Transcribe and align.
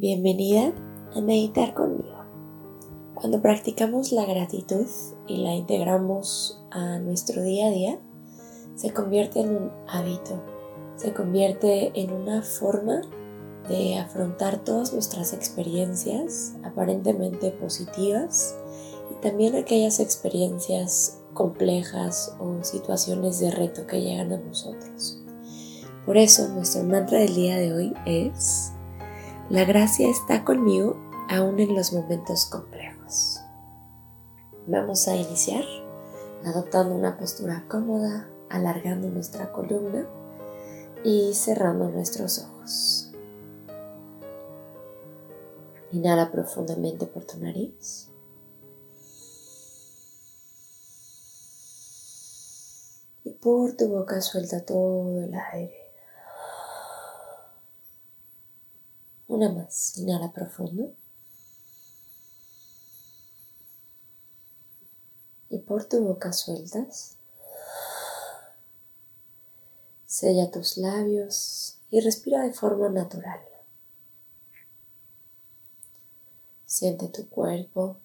Bienvenida 0.00 0.72
a 1.16 1.20
meditar 1.20 1.74
conmigo. 1.74 2.24
Cuando 3.16 3.42
practicamos 3.42 4.12
la 4.12 4.26
gratitud 4.26 4.86
y 5.26 5.38
la 5.38 5.56
integramos 5.56 6.62
a 6.70 7.00
nuestro 7.00 7.42
día 7.42 7.66
a 7.66 7.70
día, 7.70 7.98
se 8.76 8.92
convierte 8.92 9.40
en 9.40 9.56
un 9.56 9.72
hábito, 9.88 10.40
se 10.94 11.12
convierte 11.12 11.90
en 12.00 12.12
una 12.12 12.42
forma 12.42 13.00
de 13.68 13.98
afrontar 13.98 14.62
todas 14.62 14.92
nuestras 14.92 15.32
experiencias 15.32 16.54
aparentemente 16.62 17.50
positivas 17.50 18.56
y 19.10 19.20
también 19.20 19.56
aquellas 19.56 19.98
experiencias 19.98 21.20
complejas 21.34 22.36
o 22.38 22.62
situaciones 22.62 23.40
de 23.40 23.50
reto 23.50 23.84
que 23.88 24.00
llegan 24.00 24.32
a 24.32 24.38
nosotros. 24.38 25.24
Por 26.06 26.16
eso 26.16 26.46
nuestro 26.50 26.84
mantra 26.84 27.18
del 27.18 27.34
día 27.34 27.56
de 27.56 27.74
hoy 27.74 27.94
es 28.06 28.74
la 29.50 29.64
gracia 29.64 30.10
está 30.10 30.44
conmigo 30.44 30.96
aún 31.30 31.58
en 31.58 31.74
los 31.74 31.94
momentos 31.94 32.44
complejos. 32.46 33.40
Vamos 34.66 35.08
a 35.08 35.16
iniciar 35.16 35.64
adoptando 36.44 36.94
una 36.94 37.16
postura 37.16 37.64
cómoda, 37.66 38.28
alargando 38.50 39.08
nuestra 39.08 39.50
columna 39.50 40.06
y 41.02 41.32
cerrando 41.32 41.88
nuestros 41.88 42.44
ojos. 42.44 43.10
Inhala 45.92 46.30
profundamente 46.30 47.06
por 47.06 47.24
tu 47.24 47.38
nariz. 47.38 48.10
Y 53.24 53.30
por 53.30 53.74
tu 53.74 53.88
boca 53.88 54.20
suelta 54.20 54.64
todo 54.64 55.22
el 55.24 55.34
aire. 55.34 55.77
Una 59.38 59.50
más. 59.50 59.96
Inhala 59.98 60.32
profundo. 60.32 60.96
Y 65.48 65.58
por 65.58 65.84
tu 65.84 66.02
boca 66.02 66.32
sueltas. 66.32 67.14
Sella 70.06 70.50
tus 70.50 70.76
labios 70.76 71.78
y 71.88 72.00
respira 72.00 72.42
de 72.42 72.52
forma 72.52 72.88
natural. 72.88 73.38
Siente 76.66 77.06
tu 77.06 77.28
cuerpo. 77.28 77.96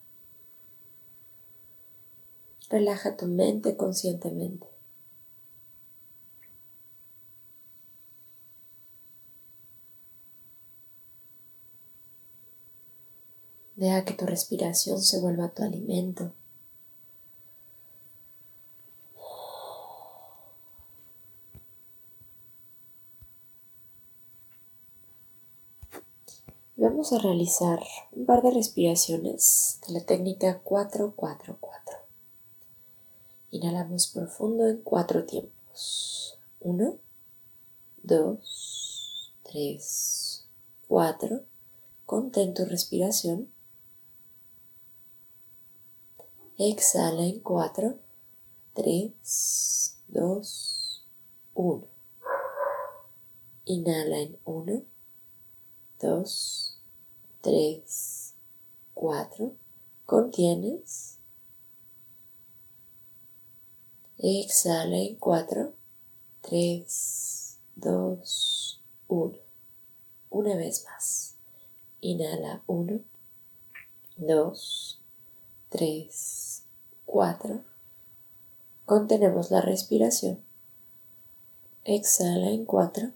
Relaja 2.69 3.17
tu 3.17 3.25
mente 3.25 3.75
conscientemente. 3.75 4.72
Deja 13.83 14.05
que 14.05 14.13
tu 14.13 14.25
respiración 14.25 15.01
se 15.01 15.19
vuelva 15.19 15.49
tu 15.49 15.61
alimento. 15.61 16.31
Vamos 26.77 27.11
a 27.11 27.17
realizar 27.17 27.83
un 28.13 28.25
par 28.25 28.41
de 28.41 28.51
respiraciones 28.51 29.81
de 29.85 29.95
la 29.95 30.05
técnica 30.05 30.63
4-4-4. 30.63 31.57
Inhalamos 33.51 34.07
profundo 34.07 34.65
en 34.65 34.77
cuatro 34.77 35.25
tiempos. 35.25 36.39
1, 36.61 36.95
2, 38.03 39.33
3, 39.43 40.45
4. 40.87 41.43
Contén 42.05 42.53
tu 42.53 42.63
respiración. 42.63 43.52
Exhala 46.59 47.23
en 47.23 47.39
4, 47.39 47.97
3, 48.75 49.97
2, 50.09 51.03
1. 51.55 51.87
Inhala 53.65 54.19
en 54.19 54.37
1, 54.45 54.83
2, 55.99 56.79
3, 57.41 58.35
4. 58.93 59.53
Contienes. 60.05 61.17
Exhala 64.19 64.97
en 64.97 65.15
4, 65.15 65.73
3, 66.41 67.59
2, 67.77 68.81
1. 69.07 69.37
Una 70.29 70.55
vez 70.55 70.85
más. 70.85 71.35
Inhala 71.99 72.61
1, 72.67 72.99
2, 74.17 74.99
3, 75.69 76.42
4. 77.05 77.63
Contenemos 78.85 79.51
la 79.51 79.61
respiración. 79.61 80.43
Exhala 81.85 82.49
en 82.49 82.65
4, 82.65 83.11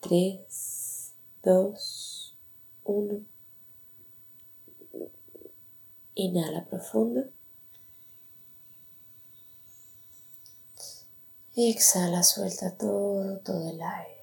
3, 0.00 1.12
2, 1.42 2.36
1. 2.84 3.20
Inhala 6.14 6.64
profundo. 6.64 7.24
Exhala, 11.54 12.22
suelta 12.22 12.76
todo, 12.76 13.38
todo 13.38 13.70
el 13.70 13.82
aire. 13.82 14.21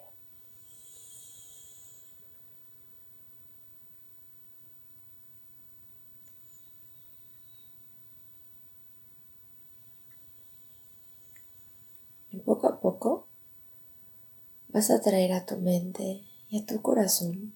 Vas 14.70 14.90
a 14.92 15.02
traer 15.02 15.34
a 15.34 15.46
tu 15.46 15.58
mente 15.58 16.24
y 16.50 16.60
a 16.60 16.66
tu 16.66 16.82
corazón 16.82 17.54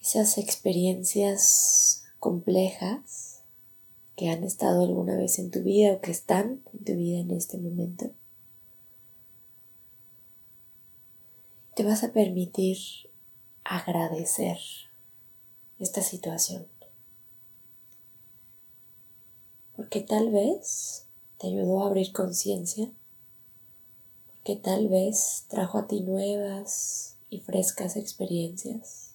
esas 0.00 0.38
experiencias 0.38 2.04
complejas 2.18 3.42
que 4.16 4.30
han 4.30 4.44
estado 4.44 4.84
alguna 4.84 5.16
vez 5.16 5.38
en 5.38 5.50
tu 5.50 5.62
vida 5.62 5.92
o 5.92 6.00
que 6.00 6.10
están 6.10 6.60
en 6.72 6.84
tu 6.84 6.92
vida 6.94 7.18
en 7.20 7.30
este 7.30 7.58
momento. 7.58 8.10
Te 11.74 11.84
vas 11.84 12.04
a 12.04 12.12
permitir 12.12 12.76
agradecer 13.64 14.58
esta 15.78 16.02
situación. 16.02 16.66
Porque 19.74 20.00
tal 20.00 20.30
vez 20.30 21.06
te 21.38 21.48
ayudó 21.48 21.82
a 21.82 21.86
abrir 21.86 22.12
conciencia, 22.12 22.90
porque 24.42 24.60
tal 24.60 24.88
vez 24.88 25.44
trajo 25.46 25.78
a 25.78 25.86
ti 25.86 26.00
nuevas 26.00 27.14
y 27.30 27.38
frescas 27.38 27.96
experiencias, 27.96 29.14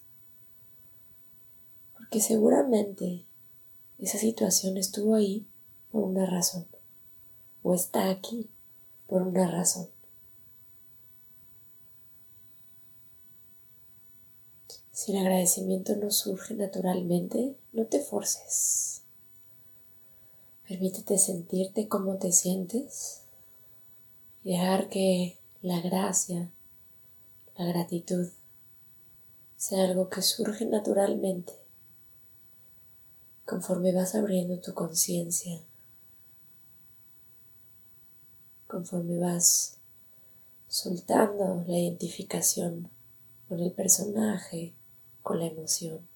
porque 1.94 2.22
seguramente 2.22 3.26
esa 4.00 4.20
situación 4.20 4.78
estuvo 4.78 5.16
ahí 5.16 5.46
por 5.92 6.06
una 6.06 6.26
razón, 6.26 6.66
o 7.62 7.76
está 7.76 8.10
aquí 8.10 8.50
por 9.06 9.22
una 9.22 9.52
razón. 9.52 9.90
Si 14.94 15.12
el 15.12 15.18
agradecimiento 15.18 15.98
no 15.98 16.10
surge 16.10 16.54
naturalmente, 16.54 17.54
no 17.74 17.86
te 17.86 18.00
forces. 18.00 19.02
Permítete 20.66 21.18
sentirte 21.18 21.90
como 21.90 22.16
te 22.16 22.32
sientes 22.32 23.27
dejar 24.48 24.88
que 24.88 25.38
la 25.62 25.82
gracia, 25.82 26.50
la 27.58 27.66
gratitud, 27.66 28.30
sea 29.58 29.84
algo 29.84 30.08
que 30.08 30.22
surge 30.22 30.66
naturalmente 30.66 31.52
conforme 33.46 33.92
vas 33.92 34.16
abriendo 34.16 34.58
tu 34.60 34.74
conciencia, 34.74 35.60
conforme 38.68 39.20
vas 39.20 39.80
soltando 40.70 41.66
la 41.68 41.78
identificación 41.78 42.90
con 43.50 43.60
el 43.60 43.74
personaje, 43.74 44.74
con 45.24 45.40
la 45.40 45.48
emoción. 45.48 46.08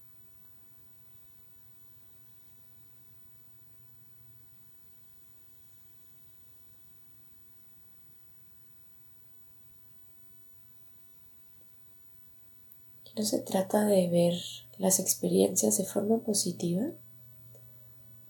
No 13.17 13.25
se 13.25 13.39
trata 13.39 13.85
de 13.85 14.07
ver 14.07 14.35
las 14.77 14.99
experiencias 14.99 15.77
de 15.77 15.83
forma 15.83 16.19
positiva, 16.19 16.91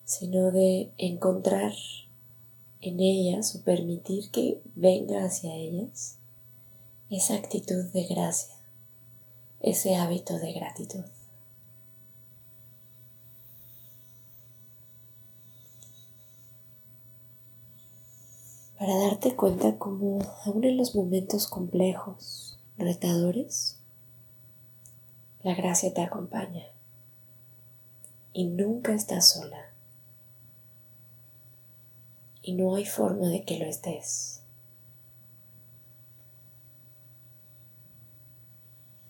sino 0.05 0.51
de 0.51 0.91
encontrar 0.97 1.73
en 2.81 2.99
ellas 2.99 3.55
o 3.55 3.61
permitir 3.63 4.31
que 4.31 4.59
venga 4.75 5.23
hacia 5.23 5.55
ellas 5.55 6.17
esa 7.11 7.35
actitud 7.35 7.85
de 7.93 8.05
gracia, 8.05 8.55
ese 9.59 9.95
hábito 9.95 10.39
de 10.39 10.53
gratitud. 10.53 11.03
Para 18.79 18.97
darte 18.97 19.35
cuenta 19.35 19.77
cómo 19.77 20.19
aún 20.43 20.63
en 20.63 20.77
los 20.77 20.95
momentos 20.95 21.45
complejos, 21.45 22.57
retadores, 22.77 23.80
la 25.43 25.55
gracia 25.55 25.93
te 25.93 26.01
acompaña 26.01 26.67
y 28.33 28.45
nunca 28.45 28.93
estás 28.93 29.29
sola. 29.29 29.71
Y 32.43 32.53
no 32.53 32.75
hay 32.75 32.85
forma 32.85 33.27
de 33.27 33.43
que 33.43 33.57
lo 33.57 33.65
estés. 33.65 34.43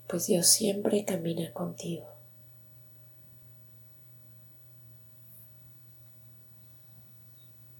Pues 0.08 0.28
Dios 0.28 0.48
siempre 0.48 1.06
camina 1.06 1.52
contigo. 1.54 2.08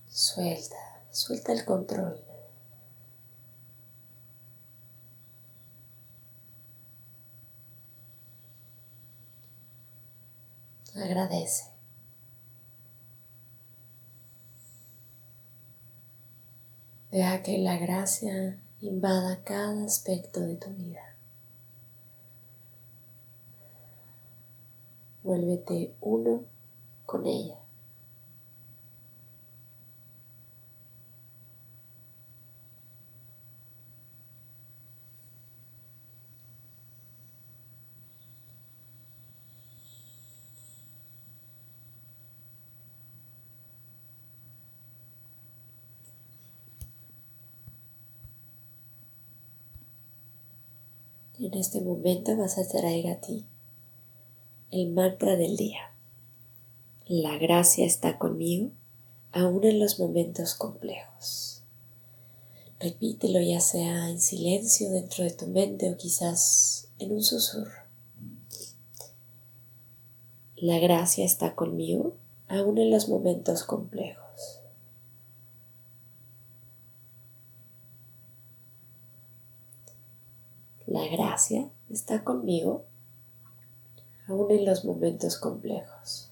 Suelta, 0.08 0.78
suelta 1.10 1.52
el 1.52 1.66
control. 1.66 2.31
Agradece. 10.96 11.72
Deja 17.12 17.44
que 17.44 17.58
la 17.58 17.78
gracia 17.78 18.58
invada 18.82 19.44
cada 19.44 19.86
aspecto 19.86 20.42
de 20.42 20.56
tu 20.56 20.70
vida. 20.72 21.02
Vuélvete 25.24 25.94
uno 26.02 26.44
con 27.06 27.26
ella. 27.26 27.61
En 51.42 51.56
este 51.56 51.82
momento 51.82 52.38
vas 52.38 52.60
a 52.60 52.68
traer 52.68 53.08
a 53.08 53.20
ti 53.20 53.48
el 54.70 54.92
mantra 54.92 55.36
del 55.38 55.58
día. 55.58 55.92
La 57.08 57.40
gracia 57.40 57.84
está 57.84 58.20
conmigo 58.20 58.70
aún 59.32 59.64
en 59.64 59.80
los 59.80 60.00
momentos 60.00 60.54
complejos. 60.54 61.64
Repítelo 62.80 63.42
ya 63.42 63.60
sea 63.60 64.12
en 64.12 64.22
silencio 64.22 64.92
dentro 64.92 65.24
de 65.24 65.32
tu 65.32 65.48
mente 65.48 65.90
o 65.90 65.98
quizás 65.98 66.90
en 67.00 67.12
un 67.12 67.24
susurro. 67.24 67.86
La 70.58 70.78
gracia 70.78 71.26
está 71.26 71.56
conmigo 71.56 72.14
aún 72.50 72.78
en 72.78 72.92
los 72.92 73.10
momentos 73.10 73.64
complejos. 73.64 74.21
La 80.88 81.08
gracia 81.08 81.70
está 81.90 82.24
conmigo 82.24 82.84
aún 84.28 84.52
en 84.52 84.66
los 84.66 84.84
momentos 84.86 85.38
complejos. 85.38 86.31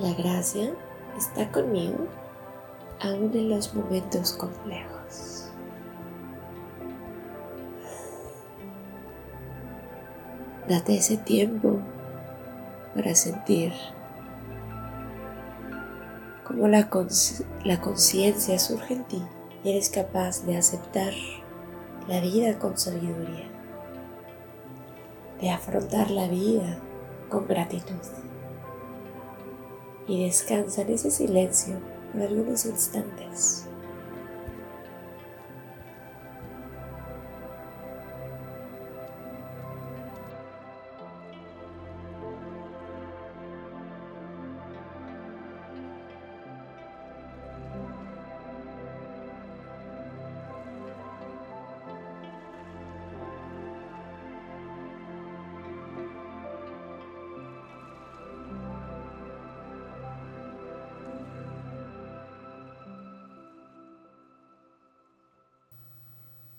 La 0.00 0.12
gracia 0.12 0.74
está 1.16 1.50
conmigo 1.50 2.06
aún 3.00 3.30
en 3.32 3.48
los 3.48 3.74
momentos 3.74 4.34
complejos. 4.34 5.48
Date 10.68 10.98
ese 10.98 11.16
tiempo 11.16 11.78
para 12.94 13.14
sentir 13.14 13.72
cómo 16.44 16.68
la 16.68 16.90
conciencia 17.80 18.58
surge 18.58 18.94
en 18.94 19.04
ti 19.04 19.22
y 19.64 19.70
eres 19.70 19.88
capaz 19.88 20.44
de 20.44 20.58
aceptar 20.58 21.14
la 22.06 22.20
vida 22.20 22.58
con 22.58 22.76
sabiduría, 22.76 23.48
de 25.40 25.50
afrontar 25.50 26.10
la 26.10 26.28
vida 26.28 26.76
con 27.30 27.48
gratitud 27.48 27.96
y 30.08 30.24
descansa 30.24 30.82
en 30.82 30.90
ese 30.90 31.10
silencio 31.10 31.76
por 32.12 32.22
algunos 32.22 32.64
instantes. 32.64 33.65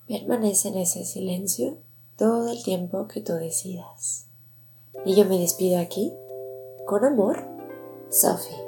Permanece 0.08 0.68
en 0.68 0.78
ese 0.78 1.04
silencio 1.04 1.76
todo 2.16 2.50
el 2.50 2.62
tiempo 2.62 3.06
que 3.08 3.20
tú 3.20 3.34
decidas. 3.34 4.26
Y 5.04 5.14
yo 5.14 5.26
me 5.26 5.38
despido 5.38 5.78
aquí, 5.78 6.12
con 6.86 7.04
amor, 7.04 7.44
Sophie. 8.10 8.67